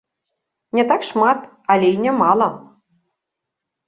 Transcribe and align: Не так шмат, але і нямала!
Не 0.77 0.85
так 0.91 1.01
шмат, 1.09 1.43
але 1.73 1.87
і 1.97 1.99
нямала! 2.05 2.47